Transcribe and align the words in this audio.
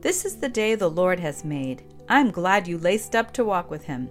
This 0.00 0.24
is 0.24 0.36
the 0.36 0.48
day 0.48 0.74
the 0.74 0.90
Lord 0.90 1.18
has 1.20 1.44
made. 1.44 1.82
I'm 2.08 2.30
glad 2.30 2.68
you 2.68 2.78
laced 2.78 3.16
up 3.16 3.32
to 3.32 3.44
walk 3.44 3.70
with 3.70 3.84
Him. 3.84 4.10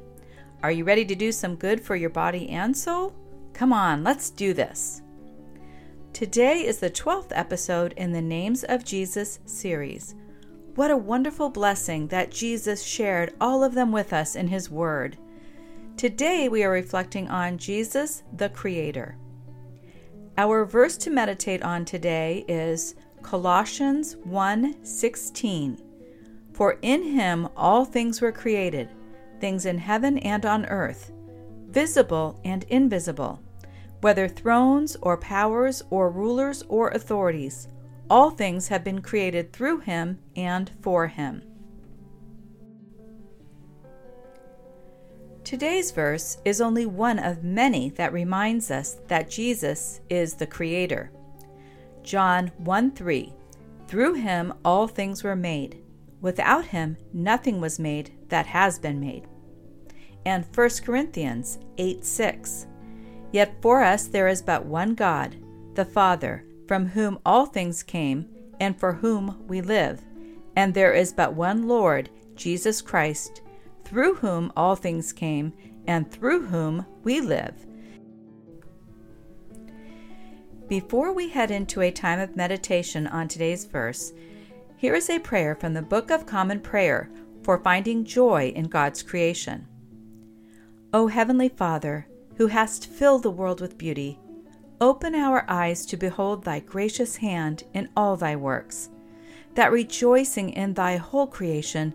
Are 0.63 0.71
you 0.71 0.83
ready 0.83 1.05
to 1.05 1.15
do 1.15 1.31
some 1.31 1.55
good 1.55 1.79
for 1.79 1.95
your 1.95 2.09
body 2.09 2.49
and 2.49 2.75
soul? 2.75 3.15
Come 3.53 3.71
on, 3.71 4.03
let's 4.03 4.31
do 4.31 4.53
this. 4.53 5.01
Today 6.11 6.65
is 6.65 6.79
the 6.79 6.89
12th 6.89 7.31
episode 7.31 7.93
in 7.97 8.11
the 8.11 8.21
Names 8.21 8.63
of 8.63 8.83
Jesus 8.83 9.39
series. 9.45 10.15
What 10.73 10.91
a 10.91 10.97
wonderful 10.97 11.49
blessing 11.49 12.07
that 12.07 12.31
Jesus 12.31 12.83
shared 12.83 13.35
all 13.39 13.63
of 13.63 13.75
them 13.75 13.91
with 13.91 14.11
us 14.11 14.35
in 14.35 14.47
His 14.47 14.69
Word. 14.69 15.17
Today 15.97 16.49
we 16.49 16.63
are 16.63 16.71
reflecting 16.71 17.29
on 17.29 17.57
Jesus 17.57 18.23
the 18.35 18.49
Creator. 18.49 19.17
Our 20.37 20.65
verse 20.65 20.97
to 20.97 21.09
meditate 21.09 21.63
on 21.63 21.85
today 21.85 22.43
is 22.49 22.95
Colossians 23.25 24.17
1:16. 24.17 25.81
For 26.53 26.77
in 26.83 27.01
him 27.01 27.49
all 27.57 27.83
things 27.83 28.21
were 28.21 28.31
created, 28.31 28.87
things 29.39 29.65
in 29.65 29.79
heaven 29.79 30.19
and 30.19 30.45
on 30.45 30.67
earth, 30.67 31.11
visible 31.67 32.39
and 32.45 32.65
invisible, 32.65 33.39
whether 34.01 34.27
thrones 34.27 34.95
or 35.01 35.17
powers 35.17 35.81
or 35.89 36.11
rulers 36.11 36.61
or 36.69 36.89
authorities, 36.89 37.67
all 38.11 38.29
things 38.29 38.67
have 38.67 38.83
been 38.83 39.01
created 39.01 39.51
through 39.51 39.79
him 39.79 40.19
and 40.35 40.69
for 40.81 41.07
him. 41.07 41.41
Today's 45.43 45.89
verse 45.89 46.37
is 46.45 46.61
only 46.61 46.85
one 46.85 47.17
of 47.17 47.43
many 47.43 47.89
that 47.89 48.13
reminds 48.13 48.69
us 48.69 48.99
that 49.07 49.31
Jesus 49.31 49.99
is 50.11 50.35
the 50.35 50.45
Creator. 50.45 51.09
John 52.05 52.51
1 52.59 52.91
3 52.91 53.33
Through 53.87 54.13
him 54.13 54.53
all 54.63 54.87
things 54.87 55.23
were 55.23 55.35
made 55.35 55.81
Without 56.25 56.65
him, 56.65 56.97
nothing 57.13 57.61
was 57.61 57.77
made 57.77 58.11
that 58.29 58.47
has 58.47 58.79
been 58.79 58.99
made. 58.99 59.27
And 60.25 60.43
1 60.55 60.69
Corinthians 60.83 61.59
8 61.77 62.03
6. 62.03 62.65
Yet 63.31 63.55
for 63.61 63.83
us 63.83 64.07
there 64.07 64.27
is 64.27 64.41
but 64.41 64.65
one 64.65 64.95
God, 64.95 65.35
the 65.75 65.85
Father, 65.85 66.43
from 66.67 66.87
whom 66.87 67.19
all 67.27 67.45
things 67.45 67.83
came, 67.83 68.27
and 68.59 68.79
for 68.79 68.93
whom 68.93 69.43
we 69.47 69.61
live. 69.61 70.01
And 70.55 70.73
there 70.73 70.93
is 70.93 71.13
but 71.13 71.35
one 71.35 71.67
Lord, 71.67 72.09
Jesus 72.35 72.81
Christ, 72.81 73.43
through 73.83 74.15
whom 74.15 74.51
all 74.57 74.75
things 74.75 75.13
came, 75.13 75.53
and 75.85 76.09
through 76.09 76.47
whom 76.47 76.87
we 77.03 77.21
live. 77.21 77.67
Before 80.67 81.13
we 81.13 81.29
head 81.29 81.51
into 81.51 81.81
a 81.81 81.91
time 81.91 82.19
of 82.19 82.35
meditation 82.35 83.05
on 83.05 83.27
today's 83.27 83.65
verse, 83.65 84.13
here 84.77 84.95
is 84.95 85.11
a 85.11 85.19
prayer 85.19 85.53
from 85.53 85.75
the 85.75 85.81
Book 85.83 86.09
of 86.09 86.25
Common 86.25 86.59
Prayer 86.59 87.11
for 87.43 87.59
finding 87.59 88.03
joy 88.03 88.51
in 88.55 88.63
God's 88.63 89.03
creation. 89.03 89.67
O 90.91 91.05
Heavenly 91.05 91.49
Father, 91.49 92.07
who 92.37 92.47
hast 92.47 92.87
filled 92.87 93.21
the 93.21 93.29
world 93.29 93.61
with 93.61 93.77
beauty, 93.77 94.19
open 94.81 95.13
our 95.13 95.45
eyes 95.47 95.85
to 95.85 95.97
behold 95.97 96.43
thy 96.43 96.61
gracious 96.61 97.17
hand 97.17 97.63
in 97.75 97.87
all 97.95 98.17
thy 98.17 98.35
works, 98.35 98.89
that 99.53 99.71
rejoicing 99.71 100.49
in 100.49 100.73
thy 100.73 100.97
whole 100.97 101.27
creation, 101.27 101.93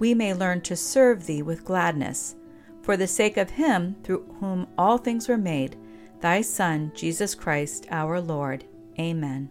we 0.00 0.12
may 0.12 0.34
learn 0.34 0.60
to 0.62 0.74
serve 0.74 1.24
thee 1.24 1.42
with 1.42 1.64
gladness, 1.64 2.34
for 2.82 2.96
the 2.96 3.06
sake 3.06 3.36
of 3.36 3.50
him 3.50 3.94
through 4.02 4.24
whom 4.40 4.66
all 4.76 4.98
things 4.98 5.28
were 5.28 5.38
made, 5.38 5.76
thy 6.20 6.40
Son, 6.40 6.92
Jesus 6.94 7.34
Christ 7.34 7.86
our 7.90 8.20
Lord. 8.20 8.64
Amen. 8.98 9.50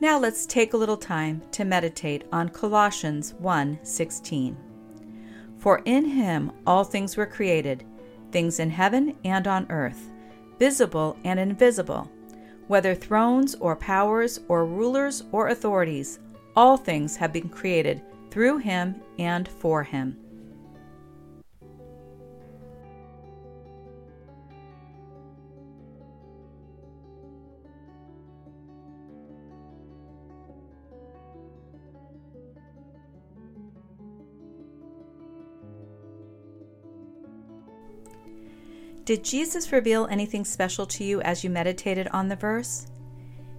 Now 0.00 0.18
let's 0.18 0.44
take 0.44 0.74
a 0.74 0.76
little 0.76 0.98
time 0.98 1.42
to 1.52 1.64
meditate 1.64 2.24
on 2.30 2.50
Colossians 2.50 3.34
1:16. 3.40 4.56
For 5.56 5.80
in 5.84 6.04
him 6.04 6.52
all 6.66 6.84
things 6.84 7.16
were 7.16 7.26
created, 7.26 7.84
things 8.30 8.60
in 8.60 8.70
heaven 8.70 9.16
and 9.24 9.48
on 9.48 9.66
earth, 9.70 10.10
visible 10.58 11.16
and 11.24 11.40
invisible, 11.40 12.10
whether 12.66 12.94
thrones 12.94 13.54
or 13.54 13.74
powers 13.74 14.40
or 14.48 14.66
rulers 14.66 15.24
or 15.32 15.48
authorities, 15.48 16.18
all 16.54 16.76
things 16.76 17.16
have 17.16 17.32
been 17.32 17.48
created 17.48 18.02
through 18.30 18.58
him 18.58 18.96
and 19.18 19.48
for 19.48 19.82
him. 19.82 20.18
Did 39.06 39.22
Jesus 39.22 39.70
reveal 39.70 40.08
anything 40.10 40.44
special 40.44 40.84
to 40.86 41.04
you 41.04 41.20
as 41.20 41.44
you 41.44 41.48
meditated 41.48 42.08
on 42.08 42.26
the 42.26 42.34
verse? 42.34 42.88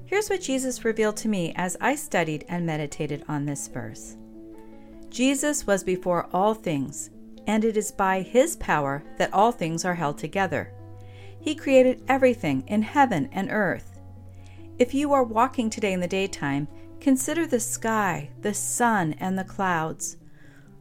Here's 0.05 0.29
what 0.29 0.41
Jesus 0.41 0.83
revealed 0.83 1.15
to 1.17 1.29
me 1.29 1.53
as 1.55 1.77
I 1.79 1.95
studied 1.95 2.43
and 2.49 2.65
meditated 2.65 3.23
on 3.29 3.45
this 3.45 3.69
verse 3.69 4.17
Jesus 5.09 5.65
was 5.65 5.85
before 5.85 6.27
all 6.33 6.53
things, 6.53 7.11
and 7.47 7.63
it 7.63 7.77
is 7.77 7.93
by 7.93 8.23
his 8.23 8.57
power 8.57 9.05
that 9.17 9.33
all 9.33 9.53
things 9.53 9.85
are 9.85 9.95
held 9.95 10.17
together. 10.17 10.73
He 11.39 11.55
created 11.55 12.03
everything 12.09 12.65
in 12.67 12.81
heaven 12.81 13.29
and 13.31 13.49
earth. 13.49 14.01
If 14.79 14.93
you 14.93 15.13
are 15.13 15.23
walking 15.23 15.69
today 15.69 15.93
in 15.93 16.01
the 16.01 16.09
daytime, 16.09 16.67
consider 16.99 17.47
the 17.47 17.61
sky, 17.61 18.31
the 18.41 18.53
sun, 18.53 19.13
and 19.13 19.39
the 19.39 19.45
clouds. 19.45 20.17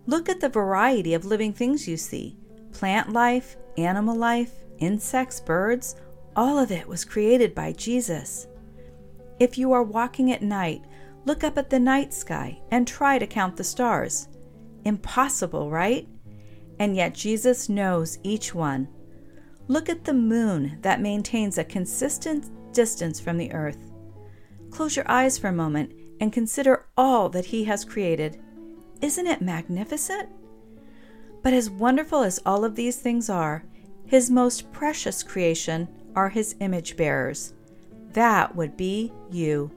Look 0.06 0.28
at 0.28 0.40
the 0.40 0.48
variety 0.48 1.14
of 1.14 1.24
living 1.24 1.52
things 1.52 1.86
you 1.86 1.96
see 1.96 2.36
plant 2.72 3.12
life, 3.12 3.56
animal 3.78 4.16
life, 4.16 4.52
insects, 4.78 5.40
birds, 5.40 5.96
all 6.34 6.58
of 6.58 6.70
it 6.70 6.86
was 6.86 7.04
created 7.04 7.54
by 7.54 7.72
Jesus. 7.72 8.46
If 9.38 9.58
you 9.58 9.72
are 9.72 9.82
walking 9.82 10.32
at 10.32 10.42
night, 10.42 10.82
look 11.24 11.44
up 11.44 11.58
at 11.58 11.70
the 11.70 11.78
night 11.78 12.12
sky 12.12 12.60
and 12.70 12.86
try 12.86 13.18
to 13.18 13.26
count 13.26 13.56
the 13.56 13.64
stars. 13.64 14.28
Impossible, 14.84 15.70
right? 15.70 16.08
And 16.78 16.94
yet 16.94 17.14
Jesus 17.14 17.68
knows 17.68 18.18
each 18.22 18.54
one. 18.54 18.88
Look 19.68 19.88
at 19.88 20.04
the 20.04 20.14
moon 20.14 20.78
that 20.82 21.00
maintains 21.00 21.58
a 21.58 21.64
consistent 21.64 22.50
distance 22.72 23.18
from 23.18 23.36
the 23.36 23.52
earth. 23.52 23.90
Close 24.70 24.94
your 24.94 25.10
eyes 25.10 25.38
for 25.38 25.48
a 25.48 25.52
moment 25.52 25.92
and 26.20 26.32
consider 26.32 26.86
all 26.96 27.28
that 27.30 27.46
He 27.46 27.64
has 27.64 27.84
created. 27.84 28.40
Isn't 29.00 29.26
it 29.26 29.40
magnificent? 29.40 30.28
But 31.46 31.54
as 31.54 31.70
wonderful 31.70 32.22
as 32.22 32.40
all 32.44 32.64
of 32.64 32.74
these 32.74 32.96
things 32.96 33.30
are, 33.30 33.62
his 34.04 34.32
most 34.32 34.72
precious 34.72 35.22
creation 35.22 35.86
are 36.16 36.28
his 36.28 36.56
image 36.58 36.96
bearers. 36.96 37.54
That 38.14 38.56
would 38.56 38.76
be 38.76 39.12
you. 39.30 39.70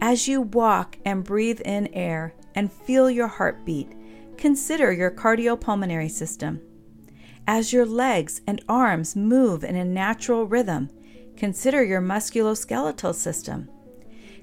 As 0.00 0.26
you 0.26 0.40
walk 0.40 0.98
and 1.04 1.22
breathe 1.22 1.60
in 1.60 1.86
air 1.94 2.34
and 2.56 2.72
feel 2.72 3.08
your 3.08 3.28
heartbeat, 3.28 3.92
consider 4.36 4.90
your 4.90 5.12
cardiopulmonary 5.12 6.10
system. 6.10 6.60
As 7.46 7.72
your 7.72 7.86
legs 7.86 8.40
and 8.44 8.60
arms 8.68 9.14
move 9.14 9.62
in 9.62 9.76
a 9.76 9.84
natural 9.84 10.44
rhythm, 10.44 10.90
consider 11.36 11.84
your 11.84 12.00
musculoskeletal 12.00 13.14
system. 13.14 13.70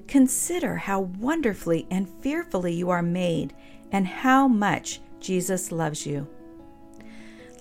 Consider 0.08 0.76
how 0.76 1.00
wonderfully 1.00 1.86
and 1.90 2.08
fearfully 2.08 2.72
you 2.72 2.88
are 2.88 3.02
made 3.02 3.52
and 3.90 4.06
how 4.06 4.48
much 4.48 4.98
Jesus 5.22 5.72
loves 5.72 6.06
you. 6.06 6.28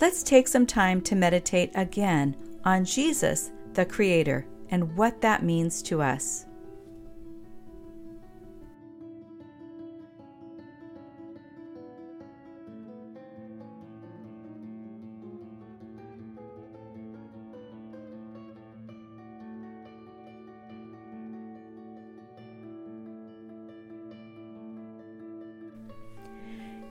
Let's 0.01 0.23
take 0.23 0.47
some 0.47 0.65
time 0.65 1.01
to 1.01 1.15
meditate 1.15 1.71
again 1.75 2.35
on 2.65 2.85
Jesus, 2.85 3.51
the 3.73 3.85
Creator, 3.85 4.45
and 4.69 4.95
what 4.97 5.21
that 5.21 5.43
means 5.43 5.81
to 5.83 6.01
us. 6.01 6.45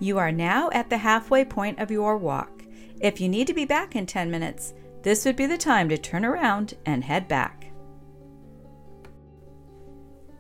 You 0.01 0.17
are 0.17 0.33
now 0.33 0.71
at 0.73 0.89
the 0.89 0.97
halfway 0.97 1.45
point 1.45 1.79
of 1.79 1.91
your 1.91 2.17
walk. 2.17 2.65
If 3.01 3.21
you 3.21 3.29
need 3.29 3.47
to 3.49 3.55
be 3.55 3.67
back 3.67 3.95
in 3.95 4.07
10 4.07 4.31
minutes, 4.31 4.73
this 5.03 5.27
would 5.27 5.37
be 5.37 5.47
the 5.47 5.59
time 5.59 5.91
to 5.91 5.99
turn 5.99 6.25
around 6.25 6.75
and 6.87 7.05
head 7.05 7.29
back. 7.29 7.71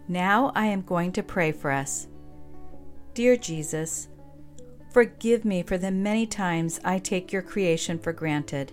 Now 0.08 0.50
I 0.54 0.66
am 0.66 0.80
going 0.80 1.12
to 1.12 1.22
pray 1.22 1.52
for 1.52 1.70
us. 1.70 2.08
Dear 3.12 3.36
Jesus, 3.36 4.08
forgive 4.92 5.44
me 5.44 5.62
for 5.62 5.76
the 5.76 5.90
many 5.90 6.26
times 6.26 6.80
I 6.82 6.98
take 6.98 7.30
your 7.30 7.42
creation 7.42 7.98
for 7.98 8.12
granted. 8.12 8.72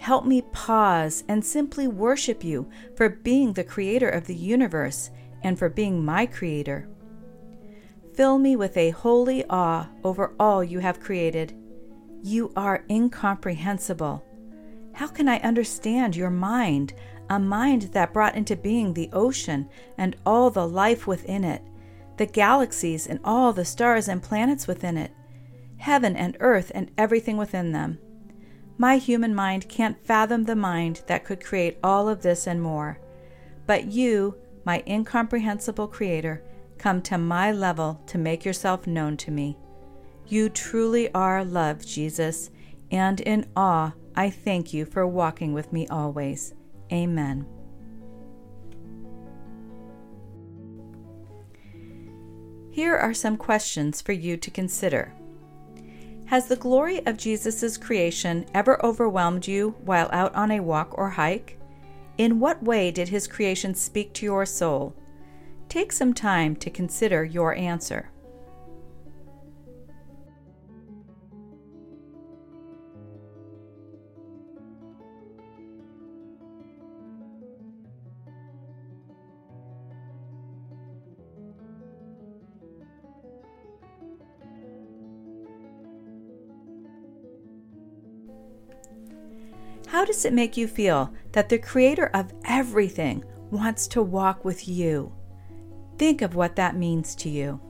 Help 0.00 0.24
me 0.24 0.42
pause 0.52 1.22
and 1.28 1.44
simply 1.44 1.86
worship 1.86 2.42
you 2.42 2.68
for 2.96 3.08
being 3.08 3.52
the 3.52 3.64
creator 3.64 4.08
of 4.08 4.26
the 4.26 4.34
universe 4.34 5.10
and 5.42 5.58
for 5.58 5.68
being 5.68 6.04
my 6.04 6.26
creator. 6.26 6.88
Fill 8.14 8.38
me 8.38 8.56
with 8.56 8.76
a 8.76 8.90
holy 8.90 9.44
awe 9.48 9.88
over 10.04 10.34
all 10.38 10.62
you 10.64 10.80
have 10.80 11.00
created. 11.00 11.54
You 12.22 12.52
are 12.56 12.84
incomprehensible. 12.90 14.24
How 14.92 15.06
can 15.06 15.28
I 15.28 15.38
understand 15.38 16.16
your 16.16 16.30
mind, 16.30 16.92
a 17.30 17.38
mind 17.38 17.82
that 17.92 18.12
brought 18.12 18.34
into 18.34 18.56
being 18.56 18.92
the 18.92 19.08
ocean 19.12 19.68
and 19.96 20.16
all 20.26 20.50
the 20.50 20.66
life 20.66 21.06
within 21.06 21.44
it, 21.44 21.62
the 22.16 22.26
galaxies 22.26 23.06
and 23.06 23.20
all 23.24 23.52
the 23.52 23.64
stars 23.64 24.08
and 24.08 24.22
planets 24.22 24.66
within 24.66 24.96
it, 24.96 25.12
heaven 25.78 26.16
and 26.16 26.36
earth 26.40 26.72
and 26.74 26.90
everything 26.98 27.36
within 27.36 27.72
them? 27.72 27.98
My 28.76 28.96
human 28.96 29.34
mind 29.34 29.68
can't 29.68 30.04
fathom 30.04 30.44
the 30.44 30.56
mind 30.56 31.02
that 31.06 31.24
could 31.24 31.44
create 31.44 31.78
all 31.82 32.08
of 32.08 32.22
this 32.22 32.46
and 32.46 32.60
more. 32.60 32.98
But 33.66 33.86
you, 33.86 34.36
my 34.64 34.82
incomprehensible 34.86 35.88
Creator, 35.88 36.42
come 36.80 37.02
to 37.02 37.18
my 37.18 37.52
level 37.52 38.00
to 38.06 38.16
make 38.16 38.44
yourself 38.44 38.86
known 38.86 39.16
to 39.18 39.30
me. 39.30 39.56
You 40.26 40.48
truly 40.48 41.12
are 41.12 41.44
love, 41.44 41.84
Jesus, 41.84 42.50
and 42.90 43.20
in 43.20 43.46
awe 43.54 43.92
I 44.16 44.30
thank 44.30 44.72
you 44.72 44.86
for 44.86 45.06
walking 45.06 45.52
with 45.52 45.72
me 45.72 45.86
always. 45.88 46.54
Amen. 46.90 47.46
Here 52.70 52.96
are 52.96 53.14
some 53.14 53.36
questions 53.36 54.00
for 54.00 54.12
you 54.12 54.38
to 54.38 54.50
consider. 54.50 55.12
Has 56.26 56.46
the 56.46 56.56
glory 56.56 57.04
of 57.06 57.18
Jesus' 57.18 57.76
creation 57.76 58.46
ever 58.54 58.82
overwhelmed 58.84 59.46
you 59.46 59.74
while 59.84 60.08
out 60.12 60.34
on 60.34 60.50
a 60.50 60.60
walk 60.60 60.96
or 60.96 61.10
hike? 61.10 61.58
In 62.16 62.40
what 62.40 62.62
way 62.62 62.90
did 62.90 63.08
his 63.08 63.26
creation 63.26 63.74
speak 63.74 64.14
to 64.14 64.24
your 64.24 64.46
soul? 64.46 64.94
Take 65.70 65.92
some 65.92 66.12
time 66.12 66.56
to 66.56 66.68
consider 66.68 67.24
your 67.24 67.54
answer. 67.54 68.10
How 89.86 90.04
does 90.04 90.24
it 90.24 90.32
make 90.32 90.56
you 90.56 90.66
feel 90.66 91.14
that 91.30 91.48
the 91.48 91.58
creator 91.58 92.06
of 92.12 92.32
everything 92.44 93.24
wants 93.52 93.86
to 93.86 94.02
walk 94.02 94.44
with 94.44 94.66
you? 94.66 95.12
Think 96.00 96.22
of 96.22 96.34
what 96.34 96.56
that 96.56 96.76
means 96.76 97.14
to 97.16 97.28
you. 97.28 97.60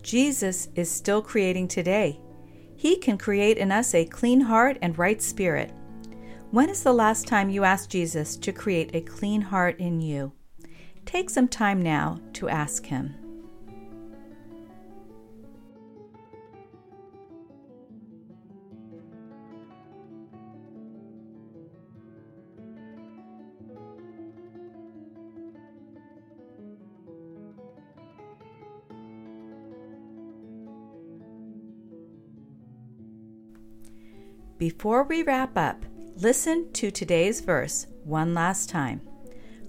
Jesus 0.00 0.70
is 0.74 0.90
still 0.90 1.20
creating 1.20 1.68
today. 1.68 2.18
He 2.76 2.96
can 2.96 3.18
create 3.18 3.58
in 3.58 3.70
us 3.70 3.94
a 3.94 4.06
clean 4.06 4.40
heart 4.40 4.78
and 4.80 4.96
right 4.96 5.20
spirit. 5.20 5.70
When 6.54 6.70
is 6.70 6.84
the 6.84 6.92
last 6.92 7.26
time 7.26 7.50
you 7.50 7.64
asked 7.64 7.90
Jesus 7.90 8.36
to 8.36 8.52
create 8.52 8.94
a 8.94 9.00
clean 9.00 9.40
heart 9.40 9.80
in 9.80 10.00
you? 10.00 10.30
Take 11.04 11.28
some 11.28 11.48
time 11.48 11.82
now 11.82 12.20
to 12.34 12.48
ask 12.48 12.86
Him. 12.86 13.16
Before 34.56 35.02
we 35.02 35.24
wrap 35.24 35.58
up, 35.58 35.84
listen 36.16 36.70
to 36.72 36.90
today's 36.90 37.40
verse 37.40 37.86
one 38.04 38.34
last 38.34 38.68
time. 38.68 39.00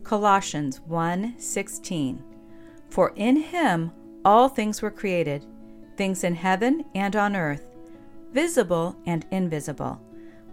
Colossians 0.04 0.80
1:16. 0.82 2.24
For 2.90 3.14
in 3.16 3.38
him 3.38 3.92
all 4.24 4.48
things 4.50 4.82
were 4.82 4.92
created, 4.92 5.46
things 5.98 6.24
in 6.24 6.36
heaven 6.36 6.86
and 6.94 7.16
on 7.16 7.36
earth, 7.36 7.72
visible 8.32 8.96
and 9.06 9.26
invisible, 9.32 10.00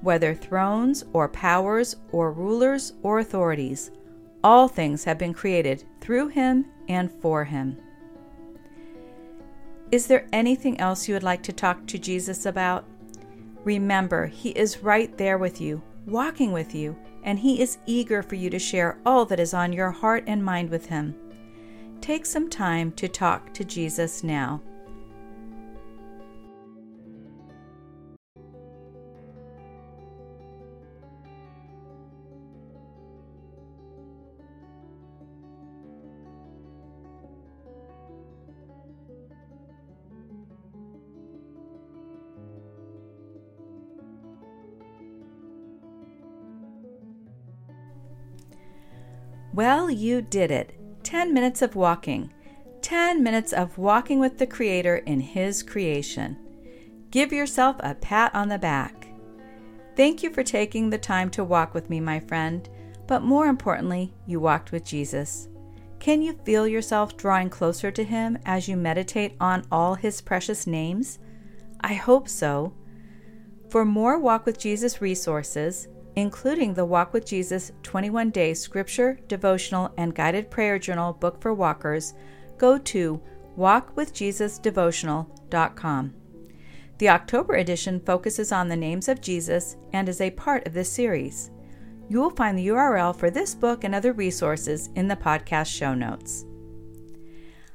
whether 0.01 0.35
thrones 0.35 1.05
or 1.13 1.29
powers 1.29 1.97
or 2.11 2.33
rulers 2.33 2.95
or 3.03 3.19
authorities, 3.19 3.91
all 4.43 4.69
things 4.69 5.05
have 5.05 5.19
been 5.19 5.35
created 5.35 5.85
through 6.01 6.29
him 6.29 6.65
and 6.89 7.11
for 7.11 7.45
him. 7.45 7.77
Is 9.91 10.07
there 10.07 10.27
anything 10.33 10.81
else 10.81 11.07
you 11.07 11.15
would 11.15 11.23
like 11.23 11.43
to 11.43 11.53
talk 11.53 11.87
to 11.89 11.99
Jesus 11.99 12.47
about? 12.47 12.87
Remember, 13.65 14.27
He 14.27 14.51
is 14.51 14.83
right 14.83 15.17
there 15.17 15.39
with 15.39 15.61
you, 15.61 15.83
walking 16.07 16.53
with 16.53 16.75
you, 16.75 16.97
and 17.23 17.39
He 17.39 17.61
is 17.61 17.79
eager 17.87 18.23
for 18.23 18.35
you 18.35 18.51
to 18.51 18.59
share 18.59 18.99
all 19.07 19.25
that 19.27 19.41
is 19.41 19.55
on 19.55 19.73
your 19.73 19.91
heart 19.91 20.25
and 20.27 20.45
mind 20.45 20.71
with 20.71 20.87
Him. 20.87 21.15
Take 22.01 22.27
some 22.27 22.51
time 22.51 22.91
to 22.93 23.07
talk 23.07 23.55
to 23.55 23.65
Jesus 23.65 24.25
now. 24.25 24.61
Well, 49.53 49.91
you 49.91 50.23
did 50.23 50.51
it. 50.51 50.75
10 51.03 51.35
minutes 51.35 51.61
of 51.61 51.75
walking. 51.75 52.33
10 52.81 53.23
minutes 53.23 53.53
of 53.53 53.77
walking 53.77 54.19
with 54.19 54.39
the 54.39 54.47
Creator 54.47 54.97
in 54.99 55.21
His 55.21 55.63
creation. 55.63 56.39
Give 57.11 57.33
yourself 57.33 57.77
a 57.81 57.95
pat 57.95 58.35
on 58.35 58.49
the 58.49 58.59
back. 58.59 59.09
Thank 59.95 60.23
you 60.23 60.31
for 60.31 60.43
taking 60.43 60.89
the 60.89 60.97
time 60.97 61.29
to 61.31 61.45
walk 61.45 61.75
with 61.75 61.91
me, 61.91 62.01
my 62.01 62.19
friend, 62.19 62.67
but 63.07 63.23
more 63.23 63.47
importantly, 63.47 64.15
you 64.27 64.41
walked 64.41 64.73
with 64.73 64.85
Jesus. 64.85 65.49
Can 66.01 66.23
you 66.23 66.33
feel 66.45 66.67
yourself 66.67 67.19
drawing 67.19 67.51
closer 67.51 67.91
to 67.91 68.03
Him 68.03 68.39
as 68.47 68.69
you 68.69 68.77
meditate 68.77 69.37
on 69.39 69.67
all 69.71 69.95
His 69.95 70.23
precious 70.23 70.67
names? 70.67 71.19
I 71.83 71.93
hope 71.93 72.27
so. 72.27 72.73
For 73.69 73.85
more 73.85 74.19
Walk 74.19 74.47
with 74.47 74.59
Jesus 74.59 75.03
resources, 75.03 75.89
including 76.17 76.75
the 76.75 76.85
Walk 76.85 77.13
with 77.13 77.27
Jesus 77.27 77.71
21 77.83 78.31
Day 78.31 78.55
Scripture, 78.55 79.19
Devotional, 79.29 79.93
and 79.97 80.15
Guided 80.15 80.51
Prayer 80.51 80.79
Journal 80.79 81.13
book 81.13 81.41
for 81.41 81.55
walkers, 81.55 82.15
go 82.59 82.79
to 82.79 83.21
walkwithjesusdevotional.com. 83.59 86.15
The 86.99 87.09
October 87.09 87.55
edition 87.55 88.01
focuses 88.01 88.53
on 88.53 88.69
the 88.69 88.77
names 88.77 89.09
of 89.09 89.21
Jesus 89.21 89.77
and 89.93 90.09
is 90.09 90.21
a 90.21 90.31
part 90.31 90.65
of 90.67 90.75
this 90.75 90.93
series. 90.93 91.51
You 92.09 92.21
will 92.21 92.31
find 92.31 92.59
the 92.59 92.69
URL 92.69 93.17
for 93.17 93.31
this 93.31 93.55
book 93.55 93.85
and 93.85 93.95
other 93.95 94.13
resources 94.13 94.91
in 94.95 95.09
the 95.09 95.17
podcast 95.17 95.75
show 95.75 95.95
notes. 95.95 96.45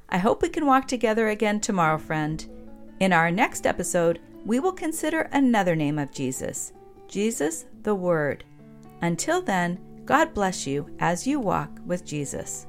I 0.10 0.20
hope 0.20 0.42
we 0.42 0.50
can 0.50 0.66
walk 0.66 0.88
together 0.88 1.30
again 1.30 1.60
tomorrow, 1.60 1.98
friend. 1.98 2.46
In 3.00 3.12
our 3.12 3.30
next 3.30 3.66
episode, 3.66 4.20
we 4.46 4.60
will 4.60 4.72
consider 4.72 5.22
another 5.34 5.76
name 5.76 6.00
of 6.00 6.12
Jesus 6.12 6.72
Jesus 7.08 7.66
the 7.84 7.96
Word. 7.96 8.44
Until 9.02 9.42
then, 9.42 9.80
God 10.06 10.34
bless 10.34 10.66
you 10.66 10.90
as 11.00 11.28
you 11.28 11.40
walk 11.40 11.80
with 11.86 12.06
Jesus. 12.06 12.68